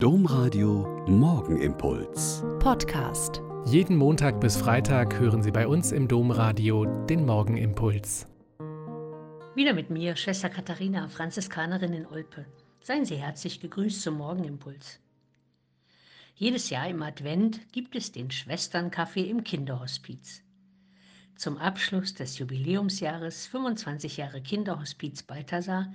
Domradio 0.00 1.04
Morgenimpuls. 1.08 2.44
Podcast. 2.60 3.42
Jeden 3.66 3.96
Montag 3.96 4.40
bis 4.40 4.56
Freitag 4.56 5.18
hören 5.18 5.42
Sie 5.42 5.50
bei 5.50 5.66
uns 5.66 5.90
im 5.90 6.06
Domradio 6.06 6.84
den 7.06 7.26
Morgenimpuls. 7.26 8.28
Wieder 9.56 9.72
mit 9.72 9.90
mir, 9.90 10.14
Schwester 10.14 10.50
Katharina, 10.50 11.08
Franziskanerin 11.08 11.94
in 11.94 12.06
Olpe. 12.06 12.46
Seien 12.80 13.06
Sie 13.06 13.16
herzlich 13.16 13.58
gegrüßt 13.58 14.00
zum 14.00 14.18
Morgenimpuls. 14.18 15.00
Jedes 16.36 16.70
Jahr 16.70 16.88
im 16.88 17.02
Advent 17.02 17.72
gibt 17.72 17.96
es 17.96 18.12
den 18.12 18.30
Schwesternkaffee 18.30 19.28
im 19.28 19.42
Kinderhospiz. 19.42 20.44
Zum 21.34 21.58
Abschluss 21.58 22.14
des 22.14 22.38
Jubiläumsjahres 22.38 23.48
25 23.48 24.18
Jahre 24.18 24.42
Kinderhospiz 24.42 25.24
Balthasar 25.24 25.92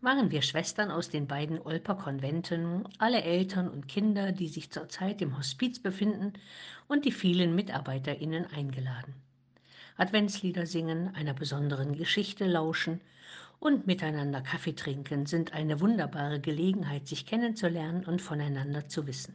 waren 0.00 0.30
wir 0.30 0.42
Schwestern 0.42 0.90
aus 0.90 1.08
den 1.08 1.26
beiden 1.26 1.60
Olper 1.60 1.94
Konventen, 1.94 2.84
alle 2.98 3.22
Eltern 3.22 3.68
und 3.68 3.88
Kinder, 3.88 4.32
die 4.32 4.48
sich 4.48 4.70
zurzeit 4.70 5.22
im 5.22 5.36
Hospiz 5.36 5.78
befinden, 5.78 6.34
und 6.88 7.04
die 7.04 7.12
vielen 7.12 7.54
MitarbeiterInnen 7.54 8.46
eingeladen. 8.46 9.14
Adventslieder 9.96 10.66
singen, 10.66 11.14
einer 11.14 11.34
besonderen 11.34 11.96
Geschichte 11.96 12.46
lauschen 12.46 13.00
und 13.58 13.86
miteinander 13.86 14.42
Kaffee 14.42 14.74
trinken 14.74 15.26
sind 15.26 15.54
eine 15.54 15.80
wunderbare 15.80 16.40
Gelegenheit, 16.40 17.08
sich 17.08 17.24
kennenzulernen 17.24 18.04
und 18.04 18.20
voneinander 18.20 18.88
zu 18.88 19.06
wissen. 19.06 19.34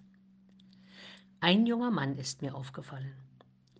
Ein 1.39 1.65
junger 1.65 1.89
Mann 1.89 2.17
ist 2.17 2.43
mir 2.43 2.53
aufgefallen. 2.53 3.15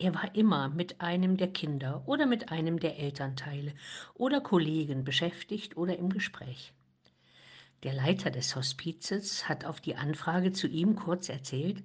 Er 0.04 0.16
war 0.16 0.34
immer 0.34 0.68
mit 0.68 1.00
einem 1.00 1.38
der 1.38 1.54
Kinder 1.54 2.02
oder 2.08 2.26
mit 2.26 2.52
einem 2.52 2.80
der 2.80 2.98
Elternteile 2.98 3.76
oder 4.16 4.42
Kollegen 4.42 5.04
beschäftigt 5.04 5.78
oder 5.78 5.96
im 5.96 6.10
Gespräch. 6.10 6.74
Der 7.84 7.94
Leiter 7.94 8.32
des 8.32 8.56
Hospizes 8.56 9.48
hat 9.48 9.64
auf 9.64 9.80
die 9.80 9.96
Anfrage 9.96 10.54
zu 10.54 10.66
ihm 10.66 10.96
kurz 10.96 11.30
erzählt, 11.30 11.84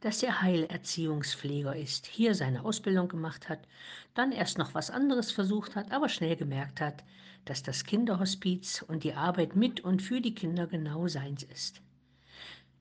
dass 0.00 0.22
er 0.22 0.42
Heilerziehungspfleger 0.42 1.74
ist, 1.74 2.06
hier 2.06 2.36
seine 2.36 2.64
Ausbildung 2.64 3.08
gemacht 3.08 3.48
hat, 3.48 3.66
dann 4.14 4.30
erst 4.30 4.58
noch 4.58 4.74
was 4.74 4.92
anderes 4.92 5.32
versucht 5.32 5.74
hat, 5.74 5.90
aber 5.90 6.08
schnell 6.08 6.36
gemerkt 6.36 6.80
hat, 6.80 7.02
dass 7.46 7.64
das 7.64 7.82
Kinderhospiz 7.82 8.82
und 8.86 9.02
die 9.02 9.14
Arbeit 9.14 9.56
mit 9.56 9.80
und 9.80 10.02
für 10.02 10.20
die 10.20 10.36
Kinder 10.36 10.68
genau 10.68 11.08
seins 11.08 11.42
ist. 11.42 11.82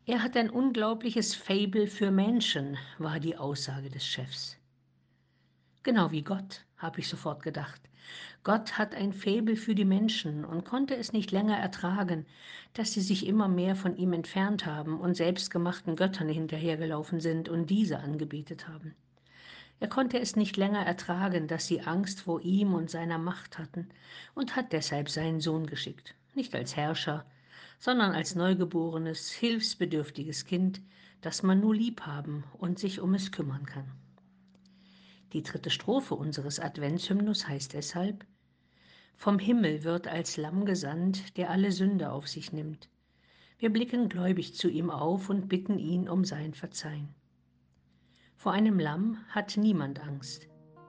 Er 0.06 0.22
hat 0.22 0.38
ein 0.38 0.52
unglaubliches 0.52 1.34
Fable 1.34 1.88
für 1.88 2.12
Menschen, 2.12 2.78
war 3.00 3.20
die 3.20 3.36
Aussage 3.36 3.90
des 3.90 4.06
Chefs. 4.06 4.60
Genau 5.86 6.10
wie 6.10 6.24
Gott, 6.24 6.66
habe 6.78 7.00
ich 7.00 7.08
sofort 7.08 7.44
gedacht. 7.44 7.80
Gott 8.44 8.80
hat 8.80 8.96
ein 8.96 9.14
Faible 9.14 9.56
für 9.56 9.76
die 9.76 9.86
Menschen 9.86 10.44
und 10.44 10.66
konnte 10.66 10.96
es 10.96 11.14
nicht 11.14 11.32
länger 11.32 11.60
ertragen, 11.60 12.26
dass 12.74 12.94
sie 12.94 13.02
sich 13.02 13.28
immer 13.28 13.48
mehr 13.48 13.76
von 13.76 13.96
ihm 13.96 14.12
entfernt 14.12 14.66
haben 14.66 15.00
und 15.00 15.14
selbstgemachten 15.14 15.96
Göttern 15.96 16.28
hinterhergelaufen 16.28 17.20
sind 17.20 17.50
und 17.50 17.70
diese 17.70 18.00
angebetet 18.00 18.68
haben. 18.68 18.96
Er 19.80 19.88
konnte 19.88 20.20
es 20.20 20.36
nicht 20.36 20.58
länger 20.58 20.84
ertragen, 20.84 21.48
dass 21.48 21.68
sie 21.68 21.82
Angst 21.82 22.22
vor 22.22 22.42
ihm 22.42 22.74
und 22.74 22.90
seiner 22.90 23.20
Macht 23.20 23.60
hatten 23.60 23.88
und 24.34 24.56
hat 24.56 24.74
deshalb 24.74 25.08
seinen 25.08 25.40
Sohn 25.40 25.68
geschickt, 25.68 26.16
nicht 26.34 26.56
als 26.56 26.76
Herrscher, 26.76 27.28
sondern 27.78 28.14
als 28.14 28.34
neugeborenes, 28.34 29.30
hilfsbedürftiges 29.30 30.46
Kind, 30.46 30.82
das 31.22 31.44
man 31.44 31.60
nur 31.60 31.76
lieb 31.76 32.02
haben 32.08 32.44
und 32.58 32.80
sich 32.80 33.02
um 33.02 33.14
es 33.14 33.32
kümmern 33.32 33.68
kann. 33.68 33.86
Die 35.34 35.44
dritte 35.44 35.70
Strophe 35.70 36.16
unseres 36.16 36.60
Adventshymnus 36.60 37.48
heißt 37.48 37.74
deshalb, 37.74 38.26
Vom 39.16 39.40
Himmel 39.40 39.84
wird 39.84 40.08
als 40.08 40.38
Lamm 40.38 40.66
gesandt, 40.66 41.38
der 41.38 41.50
alle 41.50 41.72
Sünde 41.72 42.12
auf 42.12 42.28
sich 42.28 42.52
nimmt. 42.52 42.90
Wir 43.58 43.72
blicken 43.72 44.10
gläubig 44.10 44.56
zu 44.56 44.70
ihm 44.70 44.90
auf 44.90 45.30
und 45.30 45.48
bitten 45.48 45.80
ihn 45.80 46.10
um 46.10 46.26
sein 46.26 46.54
Verzeihen. 46.54 47.16
Vor 48.36 48.52
einem 48.52 48.80
Lamm 48.80 49.18
hat 49.30 49.56
niemand 49.58 50.06
Angst. 50.06 50.48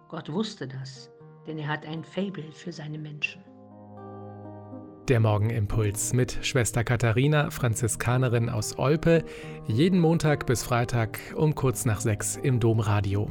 Gott 0.09 0.33
wusste 0.33 0.67
das, 0.67 1.11
denn 1.47 1.59
er 1.59 1.69
hat 1.69 1.87
ein 1.87 2.05
Fabel 2.05 2.51
für 2.53 2.73
seine 2.73 2.99
Menschen. 2.99 3.43
Der 5.09 5.21
Morgenimpuls 5.21 6.13
mit 6.13 6.39
Schwester 6.43 6.83
Katharina, 6.83 7.51
Franziskanerin 7.51 8.49
aus 8.49 8.77
Olpe, 8.77 9.25
jeden 9.69 10.01
Montag 10.01 10.47
bis 10.47 10.65
Freitag 10.65 11.21
um 11.37 11.55
kurz 11.55 11.85
nach 11.85 12.01
sechs 12.01 12.37
im 12.37 12.59
Domradio. 12.59 13.31